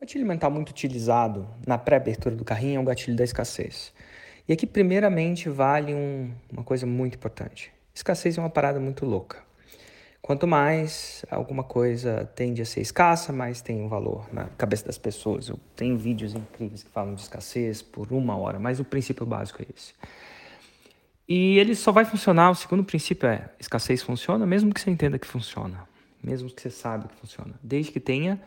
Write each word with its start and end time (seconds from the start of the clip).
gatilho 0.00 0.26
mental 0.26 0.50
muito 0.50 0.70
utilizado 0.70 1.46
na 1.66 1.76
pré-abertura 1.76 2.34
do 2.34 2.44
carrinho 2.44 2.78
é 2.78 2.80
o 2.80 2.84
gatilho 2.84 3.16
da 3.16 3.22
escassez. 3.22 3.92
E 4.48 4.52
aqui, 4.52 4.66
primeiramente, 4.66 5.48
vale 5.48 5.94
um, 5.94 6.32
uma 6.50 6.64
coisa 6.64 6.86
muito 6.86 7.16
importante. 7.16 7.70
Escassez 7.94 8.38
é 8.38 8.40
uma 8.40 8.48
parada 8.48 8.80
muito 8.80 9.04
louca. 9.04 9.38
Quanto 10.22 10.46
mais 10.46 11.24
alguma 11.30 11.62
coisa 11.62 12.24
tende 12.34 12.62
a 12.62 12.64
ser 12.64 12.80
escassa, 12.80 13.32
mais 13.32 13.60
tem 13.60 13.82
um 13.82 13.88
valor 13.88 14.26
na 14.32 14.46
cabeça 14.56 14.86
das 14.86 14.96
pessoas. 14.96 15.48
Eu 15.48 15.58
tenho 15.76 15.96
vídeos 15.98 16.34
incríveis 16.34 16.82
que 16.82 16.90
falam 16.90 17.14
de 17.14 17.20
escassez 17.20 17.82
por 17.82 18.10
uma 18.10 18.36
hora, 18.36 18.58
mas 18.58 18.80
o 18.80 18.84
princípio 18.84 19.26
básico 19.26 19.62
é 19.62 19.66
esse. 19.74 19.92
E 21.28 21.58
ele 21.58 21.74
só 21.74 21.92
vai 21.92 22.04
funcionar, 22.04 22.50
o 22.50 22.54
segundo 22.54 22.82
princípio 22.84 23.28
é, 23.28 23.50
escassez 23.58 24.02
funciona 24.02 24.46
mesmo 24.46 24.72
que 24.72 24.80
você 24.80 24.90
entenda 24.90 25.18
que 25.18 25.26
funciona, 25.26 25.86
mesmo 26.22 26.50
que 26.50 26.60
você 26.60 26.70
saiba 26.70 27.06
que 27.06 27.14
funciona, 27.16 27.54
desde 27.62 27.92
que 27.92 28.00
tenha, 28.00 28.40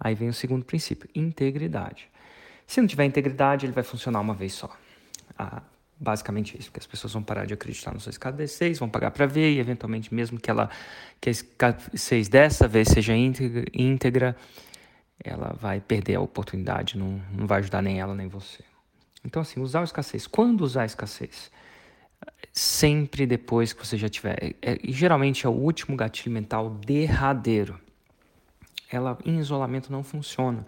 aí 0.00 0.14
vem 0.14 0.28
o 0.28 0.32
segundo 0.32 0.64
princípio, 0.64 1.08
integridade. 1.14 2.08
Se 2.66 2.80
não 2.80 2.88
tiver 2.88 3.04
integridade, 3.04 3.66
ele 3.66 3.72
vai 3.72 3.84
funcionar 3.84 4.20
uma 4.20 4.34
vez 4.34 4.54
só. 4.54 4.74
Ah, 5.38 5.62
basicamente 5.98 6.58
isso, 6.58 6.70
porque 6.70 6.80
as 6.80 6.86
pessoas 6.86 7.12
vão 7.12 7.22
parar 7.22 7.44
de 7.44 7.52
acreditar 7.52 7.92
no 7.92 8.00
seu 8.00 8.10
escassez, 8.10 8.78
vão 8.78 8.88
pagar 8.88 9.10
para 9.10 9.26
ver 9.26 9.52
e 9.52 9.58
eventualmente 9.58 10.12
mesmo 10.14 10.40
que 10.40 10.50
ela 10.50 10.70
que 11.20 11.28
a 11.28 11.32
escassez 11.32 12.28
dessa 12.28 12.66
vez 12.66 12.88
seja 12.88 13.12
íntegra, 13.14 14.34
ela 15.22 15.54
vai 15.60 15.80
perder 15.80 16.14
a 16.14 16.20
oportunidade, 16.20 16.96
não, 16.96 17.20
não 17.32 17.46
vai 17.46 17.58
ajudar 17.58 17.82
nem 17.82 18.00
ela 18.00 18.14
nem 18.14 18.26
você. 18.28 18.64
Então 19.24 19.42
assim, 19.42 19.60
usar 19.60 19.82
a 19.82 19.84
escassez. 19.84 20.26
Quando 20.26 20.62
usar 20.62 20.82
a 20.82 20.86
escassez? 20.86 21.50
sempre 22.52 23.26
depois 23.26 23.72
que 23.72 23.86
você 23.86 23.96
já 23.96 24.08
tiver. 24.08 24.56
É, 24.60 24.78
e 24.82 24.92
geralmente 24.92 25.46
é 25.46 25.48
o 25.48 25.52
último 25.52 25.96
gatilho 25.96 26.32
mental 26.32 26.70
derradeiro. 26.70 27.78
Ela 28.90 29.16
em 29.24 29.38
isolamento 29.38 29.92
não 29.92 30.02
funciona. 30.02 30.66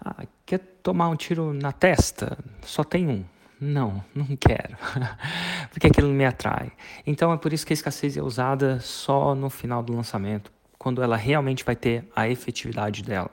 Ah, 0.00 0.24
quer 0.46 0.58
tomar 0.82 1.08
um 1.08 1.16
tiro 1.16 1.52
na 1.52 1.72
testa? 1.72 2.38
Só 2.62 2.84
tem 2.84 3.08
um. 3.08 3.24
Não, 3.60 4.04
não 4.14 4.36
quero, 4.36 4.76
porque 5.70 5.88
aquilo 5.88 6.08
me 6.10 6.24
atrai. 6.24 6.70
Então 7.04 7.32
é 7.32 7.36
por 7.36 7.52
isso 7.52 7.66
que 7.66 7.72
a 7.72 7.74
escassez 7.74 8.16
é 8.16 8.22
usada 8.22 8.78
só 8.78 9.34
no 9.34 9.50
final 9.50 9.82
do 9.82 9.92
lançamento, 9.92 10.52
quando 10.78 11.02
ela 11.02 11.16
realmente 11.16 11.64
vai 11.64 11.74
ter 11.74 12.08
a 12.14 12.28
efetividade 12.28 13.02
dela. 13.02 13.30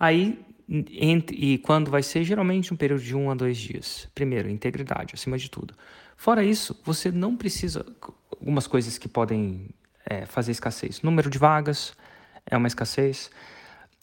Aí, 0.00 0.42
entre, 0.66 1.36
e 1.36 1.58
quando 1.58 1.90
vai 1.90 2.02
ser? 2.02 2.24
Geralmente 2.24 2.72
um 2.72 2.76
período 2.76 3.02
de 3.02 3.14
um 3.14 3.30
a 3.30 3.34
dois 3.34 3.58
dias. 3.58 4.08
Primeiro, 4.14 4.48
integridade, 4.48 5.14
acima 5.14 5.36
de 5.36 5.50
tudo. 5.50 5.74
Fora 6.16 6.42
isso, 6.42 6.80
você 6.82 7.10
não 7.10 7.36
precisa. 7.36 7.84
Algumas 8.30 8.66
coisas 8.66 8.96
que 8.96 9.08
podem 9.08 9.68
é, 10.06 10.24
fazer 10.24 10.52
escassez. 10.52 11.02
Número 11.02 11.28
de 11.28 11.38
vagas 11.38 11.94
é 12.46 12.56
uma 12.56 12.68
escassez. 12.68 13.30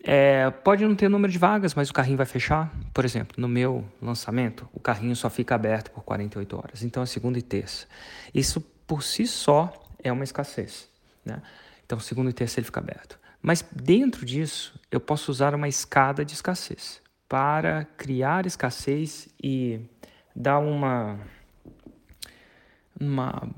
É, 0.04 0.50
pode 0.50 0.84
não 0.84 0.96
ter 0.96 1.10
número 1.10 1.32
de 1.32 1.38
vagas, 1.38 1.76
mas 1.76 1.90
o 1.90 1.94
carrinho 1.94 2.18
vai 2.18 2.26
fechar. 2.26 2.74
Por 2.94 3.06
exemplo, 3.06 3.36
no 3.40 3.48
meu 3.48 3.86
lançamento, 4.02 4.68
o 4.74 4.80
carrinho 4.80 5.16
só 5.16 5.30
fica 5.30 5.54
aberto 5.54 5.92
por 5.92 6.04
48 6.04 6.58
horas. 6.58 6.84
Então, 6.84 7.04
é 7.04 7.06
segunda 7.06 7.38
e 7.38 7.42
terça. 7.42 7.86
Isso 8.34 8.62
por 8.88 9.04
si 9.04 9.28
só 9.28 9.72
é 10.04 10.12
uma 10.12 10.24
escassez. 10.24 10.90
Né? 11.24 11.42
Então, 11.86 12.00
segunda 12.00 12.30
e 12.30 12.34
terça 12.34 12.60
ele 12.60 12.66
fica 12.66 12.80
aberto. 12.80 13.20
Mas 13.42 13.64
dentro 13.72 14.26
disso, 14.26 14.80
eu 14.92 15.00
posso 15.00 15.32
usar 15.32 15.54
uma 15.54 15.68
escada 15.68 16.24
de 16.24 16.34
escassez 16.34 17.02
para 17.28 17.86
criar 17.98 18.46
escassez 18.46 19.30
e 19.42 19.80
dar 20.36 20.60
uma 20.60 21.20
uma, 23.00 23.50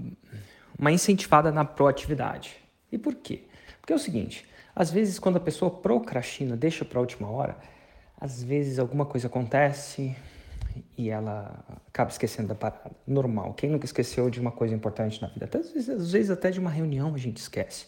uma 0.77 0.91
incentivada 0.91 1.51
na 1.51 1.65
proatividade. 1.65 2.55
E 2.91 2.97
por 2.97 3.15
quê? 3.15 3.43
Porque 3.81 3.91
é 3.91 3.95
o 3.95 3.99
seguinte, 3.99 4.45
às 4.75 4.91
vezes 4.91 5.19
quando 5.19 5.37
a 5.37 5.39
pessoa 5.39 5.69
procrastina, 5.69 6.55
deixa 6.55 6.83
para 6.83 6.99
a 6.99 7.01
última 7.01 7.29
hora, 7.29 7.57
às 8.19 8.43
vezes 8.43 8.79
alguma 8.79 9.05
coisa 9.05 9.27
acontece 9.27 10.15
e 10.97 11.09
ela 11.09 11.63
acaba 11.87 12.09
esquecendo 12.09 12.49
da 12.49 12.55
parada. 12.55 12.91
Normal. 13.05 13.53
Quem 13.53 13.69
nunca 13.69 13.85
esqueceu 13.85 14.29
de 14.29 14.39
uma 14.39 14.51
coisa 14.51 14.73
importante 14.73 15.21
na 15.21 15.27
vida? 15.27 15.49
Às, 15.53 15.71
vezes, 15.71 15.89
às 15.89 16.11
vezes 16.11 16.31
até 16.31 16.49
de 16.49 16.59
uma 16.59 16.69
reunião 16.69 17.13
a 17.13 17.17
gente 17.17 17.37
esquece. 17.37 17.85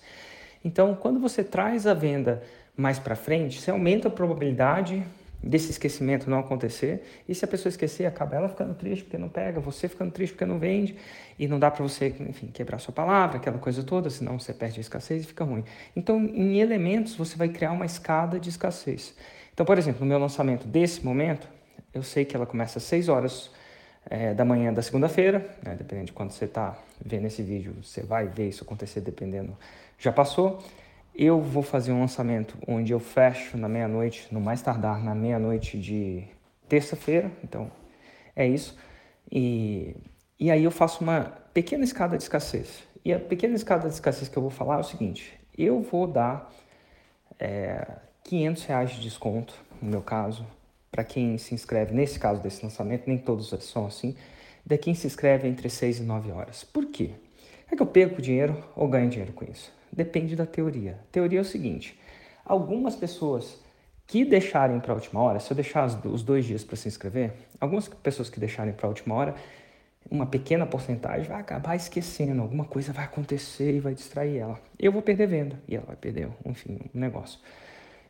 Então, 0.63 0.95
quando 0.95 1.19
você 1.19 1.43
traz 1.43 1.87
a 1.87 1.93
venda 1.93 2.43
mais 2.75 2.99
para 2.99 3.15
frente, 3.15 3.61
você 3.61 3.71
aumenta 3.71 4.07
a 4.07 4.11
probabilidade 4.11 5.05
desse 5.45 5.69
esquecimento 5.69 6.27
não 6.29 6.39
acontecer. 6.39 7.03
E 7.29 7.35
se 7.35 7.45
a 7.45 7.47
pessoa 7.47 7.69
esquecer, 7.69 8.05
acaba 8.05 8.35
ela 8.35 8.49
ficando 8.49 8.73
triste 8.73 9.03
porque 9.03 9.17
não 9.17 9.29
pega, 9.29 9.59
você 9.59 9.87
ficando 9.87 10.11
triste 10.11 10.33
porque 10.33 10.45
não 10.45 10.57
vende, 10.57 10.97
e 11.37 11.47
não 11.47 11.59
dá 11.59 11.69
para 11.69 11.83
você, 11.83 12.07
enfim, 12.19 12.47
quebrar 12.47 12.79
sua 12.79 12.93
palavra, 12.93 13.37
aquela 13.37 13.59
coisa 13.59 13.83
toda, 13.83 14.09
senão 14.09 14.39
você 14.39 14.53
perde 14.53 14.79
a 14.79 14.81
escassez 14.81 15.23
e 15.23 15.27
fica 15.27 15.43
ruim. 15.43 15.63
Então, 15.95 16.17
em 16.25 16.59
elementos, 16.59 17.15
você 17.15 17.37
vai 17.37 17.49
criar 17.49 17.71
uma 17.71 17.85
escada 17.85 18.39
de 18.39 18.49
escassez. 18.49 19.13
Então, 19.53 19.65
por 19.65 19.77
exemplo, 19.77 20.01
no 20.01 20.07
meu 20.07 20.17
lançamento 20.17 20.67
desse 20.67 21.05
momento, 21.05 21.47
eu 21.93 22.01
sei 22.01 22.25
que 22.25 22.35
ela 22.35 22.45
começa 22.45 22.79
às 22.79 22.83
6 22.85 23.07
horas 23.07 23.51
é, 24.09 24.33
da 24.33 24.43
manhã 24.43 24.73
da 24.73 24.81
segunda-feira, 24.81 25.47
né, 25.63 25.75
dependendo 25.77 26.07
de 26.07 26.13
quando 26.13 26.31
você 26.31 26.45
está 26.45 26.77
vendo 27.03 27.27
esse 27.27 27.43
vídeo, 27.43 27.75
você 27.81 28.01
vai 28.01 28.27
ver 28.27 28.49
isso 28.49 28.63
acontecer 28.63 29.01
dependendo, 29.01 29.55
já 29.97 30.11
passou. 30.11 30.63
Eu 31.17 31.39
vou 31.39 31.63
fazer 31.63 31.93
um 31.93 32.01
lançamento 32.01 32.57
onde 32.67 32.91
eu 32.91 32.99
fecho 32.99 33.57
na 33.57 33.69
meia-noite, 33.69 34.27
no 34.31 34.41
mais 34.41 34.61
tardar 34.61 35.01
na 35.01 35.15
meia-noite 35.15 35.79
de 35.79 36.25
terça-feira, 36.67 37.31
então 37.41 37.71
é 38.35 38.45
isso. 38.45 38.77
E, 39.31 39.95
e 40.37 40.51
aí 40.51 40.61
eu 40.61 40.71
faço 40.71 41.01
uma 41.01 41.21
pequena 41.53 41.85
escada 41.85 42.17
de 42.17 42.23
escassez. 42.23 42.83
E 43.03 43.13
a 43.13 43.19
pequena 43.19 43.55
escada 43.55 43.87
de 43.87 43.93
escassez 43.93 44.27
que 44.27 44.35
eu 44.35 44.41
vou 44.41 44.51
falar 44.51 44.75
é 44.75 44.79
o 44.79 44.83
seguinte: 44.83 45.39
eu 45.57 45.81
vou 45.81 46.05
dar 46.05 46.53
é, 47.39 47.87
500 48.25 48.65
reais 48.65 48.89
de 48.91 49.01
desconto, 49.01 49.53
no 49.81 49.89
meu 49.89 50.01
caso, 50.01 50.45
para 50.91 51.05
quem 51.05 51.37
se 51.37 51.55
inscreve, 51.55 51.93
nesse 51.93 52.19
caso 52.19 52.41
desse 52.41 52.61
lançamento, 52.61 53.03
nem 53.07 53.17
todos 53.17 53.53
são 53.63 53.85
assim, 53.85 54.17
de 54.65 54.77
quem 54.77 54.93
se 54.93 55.07
inscreve 55.07 55.47
entre 55.47 55.69
6 55.69 55.99
e 55.99 56.03
9 56.03 56.31
horas. 56.31 56.65
Por 56.65 56.87
quê? 56.87 57.11
É 57.71 57.75
que 57.75 57.81
eu 57.81 57.87
perco 57.87 58.21
dinheiro 58.21 58.61
ou 58.75 58.87
ganho 58.89 59.09
dinheiro 59.09 59.31
com 59.31 59.45
isso? 59.45 59.71
Depende 59.95 60.35
da 60.35 60.45
teoria. 60.45 60.99
A 61.01 61.11
teoria 61.11 61.39
é 61.39 61.41
o 61.41 61.45
seguinte: 61.45 61.97
algumas 62.43 62.95
pessoas 62.95 63.63
que 64.05 64.23
deixarem 64.23 64.79
para 64.79 64.91
a 64.91 64.95
última 64.95 65.21
hora, 65.21 65.39
se 65.39 65.51
eu 65.51 65.55
deixar 65.55 65.87
os 66.03 66.21
dois 66.21 66.45
dias 66.45 66.63
para 66.63 66.75
se 66.75 66.87
inscrever, 66.87 67.33
algumas 67.59 67.87
pessoas 67.87 68.29
que 68.29 68.39
deixarem 68.39 68.73
para 68.73 68.85
a 68.85 68.89
última 68.89 69.15
hora, 69.15 69.35
uma 70.09 70.25
pequena 70.25 70.65
porcentagem 70.65 71.27
vai 71.27 71.39
acabar 71.39 71.75
esquecendo, 71.75 72.41
alguma 72.41 72.65
coisa 72.65 72.93
vai 72.93 73.05
acontecer 73.05 73.73
e 73.73 73.79
vai 73.79 73.95
distrair 73.95 74.37
ela. 74.37 74.59
Eu 74.77 74.91
vou 74.91 75.01
perder 75.01 75.27
venda 75.27 75.59
e 75.67 75.75
ela 75.75 75.85
vai 75.87 75.95
perder, 75.95 76.29
enfim, 76.45 76.79
um 76.93 76.99
negócio. 76.99 77.39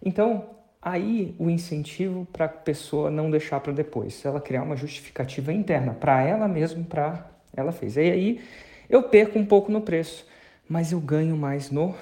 Então, 0.03 0.49
aí 0.81 1.33
o 1.39 1.49
incentivo 1.49 2.27
para 2.33 2.45
a 2.45 2.49
pessoa 2.49 3.09
não 3.09 3.31
deixar 3.31 3.61
para 3.61 3.71
depois, 3.71 4.15
se 4.15 4.27
ela 4.27 4.41
criar 4.41 4.63
uma 4.63 4.75
justificativa 4.75 5.53
interna 5.53 5.93
para 5.93 6.21
ela 6.21 6.47
mesma, 6.47 6.83
para 6.83 7.31
ela 7.55 7.71
fez. 7.71 7.95
E 7.95 8.01
aí 8.01 8.41
eu 8.89 9.03
perco 9.03 9.39
um 9.39 9.45
pouco 9.45 9.71
no 9.71 9.79
preço 9.79 10.27
mas 10.67 10.91
eu 10.91 10.99
ganho 10.99 11.37
mais 11.37 11.69
no 11.71 11.95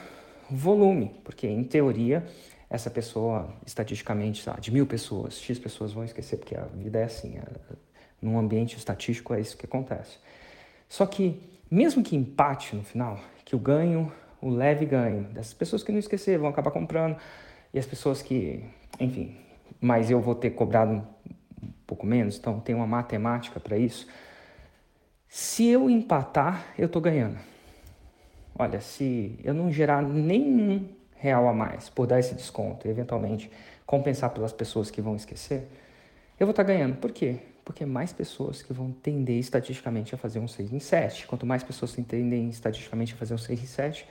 volume, 0.50 1.16
porque 1.24 1.48
em 1.48 1.64
teoria 1.64 2.26
essa 2.70 2.90
pessoa, 2.90 3.54
estatisticamente, 3.68 4.44
de 4.60 4.72
mil 4.72 4.88
pessoas, 4.88 5.40
X 5.40 5.60
pessoas 5.60 5.94
vão 5.94 6.04
esquecer, 6.04 6.38
porque 6.38 6.56
a 6.56 6.64
vida 6.64 7.00
é 7.00 7.04
assim, 7.04 7.38
é, 7.38 7.44
num 8.20 8.38
ambiente 8.40 8.76
estatístico 8.78 9.34
é 9.34 9.40
isso 9.40 9.56
que 9.56 9.66
acontece. 9.66 10.18
Só 10.90 11.06
que, 11.06 11.40
mesmo 11.70 12.02
que 12.02 12.16
empate 12.16 12.76
no 12.76 12.84
final, 12.84 13.20
que 13.46 13.56
o 13.56 13.60
ganho, 13.60 14.12
o 14.42 14.50
leve 14.50 14.88
ganho, 14.88 15.26
dessas 15.26 15.54
pessoas 15.54 15.84
que 15.84 15.92
não 15.92 16.00
esquecer 16.00 16.40
vão 16.40 16.50
acabar 16.50 16.72
comprando, 16.72 17.16
e 17.72 17.78
as 17.78 17.86
pessoas 17.86 18.24
que, 18.24 18.64
enfim, 19.00 19.38
mas 19.80 20.10
eu 20.10 20.20
vou 20.20 20.34
ter 20.34 20.50
cobrado 20.52 20.94
um 20.94 21.72
pouco 21.86 22.08
menos, 22.08 22.38
então 22.38 22.60
tem 22.60 22.74
uma 22.74 22.88
matemática 22.88 23.60
para 23.60 23.78
isso. 23.78 24.08
Se 25.28 25.68
eu 25.68 25.90
empatar, 25.90 26.74
eu 26.76 26.88
estou 26.88 27.02
ganhando. 27.02 27.38
Olha, 28.58 28.80
se 28.80 29.40
eu 29.44 29.54
não 29.54 29.72
gerar 29.72 30.02
nenhum 30.02 30.88
real 31.16 31.48
a 31.48 31.54
mais 31.54 31.90
por 31.90 32.06
dar 32.06 32.20
esse 32.20 32.36
desconto 32.36 32.88
e 32.88 32.92
eventualmente 32.92 33.50
compensar 33.86 34.30
pelas 34.30 34.54
pessoas 34.54 34.92
que 34.92 35.02
vão 35.02 35.16
esquecer, 35.16 35.68
eu 36.40 36.46
vou 36.46 36.52
estar 36.52 36.64
tá 36.64 36.72
ganhando. 36.72 36.98
Por 36.98 37.12
quê? 37.12 37.38
Porque 37.66 37.86
mais 37.86 38.12
pessoas 38.12 38.62
que 38.62 38.74
vão 38.74 38.92
tender 38.92 39.38
estatisticamente 39.38 40.14
a 40.14 40.18
fazer 40.18 40.40
um 40.40 40.48
6 40.48 40.74
em 40.74 40.80
7. 40.80 41.28
Quanto 41.28 41.46
mais 41.46 41.64
pessoas 41.64 41.94
tendem 41.94 42.50
estatisticamente 42.50 43.14
a 43.14 43.18
fazer 43.18 43.34
um 43.34 43.38
6 43.38 43.64
em 43.64 43.66
7, 43.66 44.08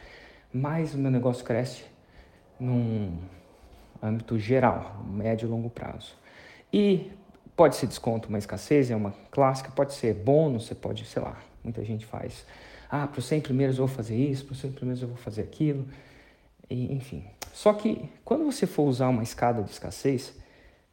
mais 0.53 0.95
o 0.95 0.99
meu 0.99 1.11
negócio 1.11 1.45
cresce 1.45 1.85
num 2.59 3.19
âmbito 4.03 4.39
geral, 4.39 5.05
médio 5.07 5.47
e 5.47 5.51
longo 5.51 5.71
prazo. 5.71 6.17
E 6.73 7.13
pode 7.55 7.77
ser 7.77 7.87
desconto, 7.87 8.29
uma 8.29 8.39
escassez, 8.39 8.91
é 8.91 8.97
uma 8.97 9.15
clássica, 9.31 9.71
pode 9.71 9.93
ser 9.95 10.15
bônus, 10.15 10.67
você 10.67 10.75
pode, 10.75 11.05
sei 11.05 11.23
lá, 11.23 11.37
muita 11.63 11.85
gente 11.85 12.07
faz 12.07 12.47
ah, 12.95 13.07
para 13.07 13.21
os 13.21 13.25
100 13.25 13.41
primeiros 13.41 13.79
eu 13.79 13.87
vou 13.87 13.97
fazer 13.97 14.15
isso, 14.15 14.45
para 14.45 14.53
os 14.53 14.61
100 14.61 14.73
primeiros 14.73 15.01
eu 15.01 15.09
vou 15.09 15.17
fazer 15.17 15.41
aquilo, 15.41 15.89
e, 16.69 16.93
enfim. 16.93 17.25
Só 17.51 17.73
que 17.73 18.07
quando 18.23 18.45
você 18.45 18.67
for 18.67 18.83
usar 18.83 19.09
uma 19.09 19.23
escada 19.23 19.63
de 19.63 19.71
escassez, 19.71 20.37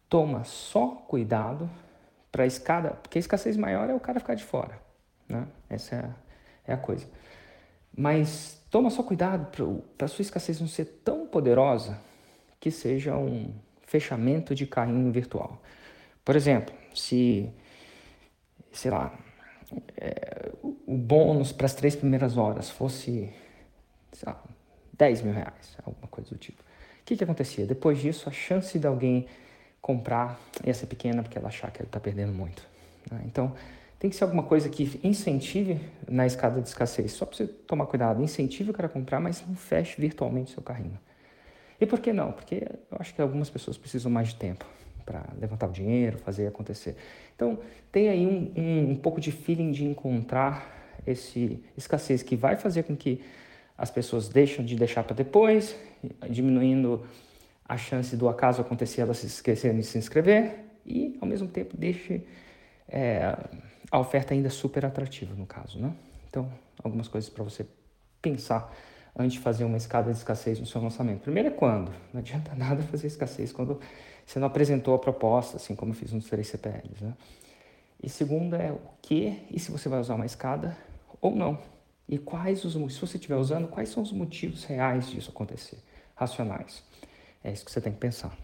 toma 0.07 0.45
só 0.45 0.87
cuidado 0.87 1.69
para 2.31 2.43
a 2.43 2.47
escada, 2.47 2.91
porque 2.91 3.17
a 3.17 3.19
escassez 3.19 3.57
maior 3.57 3.89
é 3.89 3.93
o 3.93 3.99
cara 3.99 4.17
ficar 4.21 4.35
de 4.35 4.45
fora, 4.45 4.79
né? 5.27 5.45
Essa 5.69 5.95
é 5.95 5.99
a, 5.99 6.15
é 6.67 6.73
a 6.73 6.77
coisa. 6.77 7.05
Mas 7.93 8.63
toma 8.71 8.89
só 8.89 9.03
cuidado 9.03 9.51
para 9.97 10.05
a 10.05 10.07
sua 10.07 10.21
escassez 10.21 10.61
não 10.61 10.69
ser 10.69 10.85
tão 11.03 11.27
poderosa 11.27 11.99
que 12.61 12.71
seja 12.71 13.17
um 13.17 13.53
fechamento 13.81 14.55
de 14.55 14.65
carrinho 14.65 15.11
virtual. 15.11 15.61
Por 16.23 16.37
exemplo, 16.37 16.73
se, 16.95 17.51
sei 18.71 18.89
lá, 18.89 19.13
é, 19.97 20.51
o 20.85 20.97
bônus 20.97 21.51
para 21.51 21.65
as 21.65 21.73
três 21.73 21.95
primeiras 21.95 22.37
horas 22.37 22.69
fosse, 22.69 23.31
sei 24.11 24.25
lá, 24.25 24.41
10 24.93 25.21
mil 25.21 25.33
reais, 25.33 25.77
alguma 25.85 26.07
coisa 26.07 26.29
do 26.29 26.37
tipo. 26.37 26.61
O 26.61 26.65
que, 27.05 27.15
que 27.15 27.23
acontecia? 27.23 27.65
Depois 27.65 27.99
disso, 27.99 28.29
a 28.29 28.31
chance 28.31 28.77
de 28.77 28.85
alguém 28.85 29.27
comprar 29.81 30.39
ia 30.65 30.73
ser 30.73 30.87
pequena 30.87 31.23
porque 31.23 31.37
ela 31.37 31.47
achar 31.47 31.71
que 31.71 31.79
ele 31.79 31.87
está 31.87 31.99
perdendo 31.99 32.33
muito. 32.33 32.67
Né? 33.09 33.21
Então, 33.25 33.55
tem 33.97 34.09
que 34.09 34.15
ser 34.15 34.23
alguma 34.23 34.43
coisa 34.43 34.69
que 34.69 34.99
incentive 35.03 35.79
na 36.07 36.25
escada 36.25 36.61
de 36.61 36.67
escassez. 36.67 37.11
Só 37.13 37.25
para 37.25 37.37
você 37.37 37.47
tomar 37.47 37.85
cuidado, 37.85 38.21
incentive 38.21 38.71
o 38.71 38.73
cara 38.73 38.87
a 38.87 38.89
comprar, 38.89 39.19
mas 39.19 39.43
não 39.45 39.55
feche 39.55 39.99
virtualmente 39.99 40.51
seu 40.51 40.61
carrinho. 40.61 40.99
E 41.81 41.85
por 41.85 41.99
que 41.99 42.13
não? 42.13 42.31
Porque 42.31 42.67
eu 42.91 42.97
acho 42.99 43.13
que 43.13 43.21
algumas 43.21 43.49
pessoas 43.49 43.77
precisam 43.77 44.11
mais 44.11 44.29
de 44.29 44.35
tempo 44.35 44.65
para 45.09 45.25
levantar 45.41 45.67
o 45.67 45.71
dinheiro, 45.71 46.19
fazer 46.19 46.45
acontecer. 46.45 46.95
Então, 47.35 47.57
tem 47.91 48.09
aí 48.09 48.27
um, 48.27 48.53
um, 48.55 48.91
um 48.91 48.95
pouco 48.95 49.19
de 49.19 49.31
feeling 49.31 49.71
de 49.71 49.83
encontrar 49.83 51.01
esse 51.07 51.63
escassez 51.75 52.21
que 52.21 52.35
vai 52.35 52.55
fazer 52.55 52.83
com 52.83 52.95
que 52.95 53.19
as 53.75 53.89
pessoas 53.89 54.29
deixam 54.29 54.63
de 54.63 54.75
deixar 54.75 55.03
para 55.03 55.15
depois, 55.15 55.75
diminuindo 56.29 57.03
a 57.67 57.75
chance 57.75 58.15
do 58.15 58.29
acaso 58.29 58.61
acontecer 58.61 59.01
elas 59.01 59.17
se 59.17 59.25
esquecerem 59.25 59.79
de 59.79 59.85
se 59.85 59.97
inscrever 59.97 60.59
e, 60.85 61.17
ao 61.19 61.27
mesmo 61.27 61.47
tempo, 61.47 61.75
deixe 61.75 62.21
é, 62.87 63.35
a 63.89 63.99
oferta 63.99 64.35
ainda 64.35 64.51
super 64.51 64.85
atrativa, 64.85 65.33
no 65.33 65.47
caso, 65.47 65.79
né? 65.79 65.91
Então, 66.29 66.47
algumas 66.83 67.07
coisas 67.07 67.31
para 67.31 67.43
você 67.43 67.65
pensar 68.21 68.71
antes 69.17 69.33
de 69.33 69.39
fazer 69.39 69.63
uma 69.63 69.77
escada 69.77 70.11
de 70.11 70.17
escassez 70.17 70.59
no 70.59 70.65
seu 70.65 70.81
lançamento. 70.81 71.21
Primeiro 71.21 71.49
é 71.49 71.51
quando. 71.51 71.91
Não 72.13 72.19
adianta 72.19 72.53
nada 72.55 72.81
fazer 72.83 73.07
escassez 73.07 73.51
quando 73.51 73.79
você 74.25 74.39
não 74.39 74.47
apresentou 74.47 74.93
a 74.93 74.99
proposta, 74.99 75.57
assim 75.57 75.75
como 75.75 75.91
eu 75.91 75.95
fiz 75.95 76.11
nos 76.11 76.25
três 76.25 76.47
CPLs, 76.47 77.03
né? 77.03 77.13
E 78.01 78.09
segundo 78.09 78.55
é 78.55 78.71
o 78.71 78.79
que 79.01 79.45
e 79.51 79.59
se 79.59 79.71
você 79.71 79.89
vai 79.89 79.99
usar 79.99 80.15
uma 80.15 80.25
escada 80.25 80.77
ou 81.21 81.35
não. 81.35 81.59
E 82.07 82.17
quais 82.17 82.63
os 82.63 82.73
se 82.73 82.99
você 82.99 83.17
estiver 83.17 83.35
usando, 83.35 83.67
quais 83.67 83.89
são 83.89 84.01
os 84.01 84.11
motivos 84.11 84.63
reais 84.63 85.09
disso 85.09 85.29
acontecer, 85.29 85.77
racionais. 86.15 86.83
É 87.43 87.51
isso 87.51 87.65
que 87.65 87.71
você 87.71 87.81
tem 87.81 87.91
que 87.91 87.99
pensar. 87.99 88.35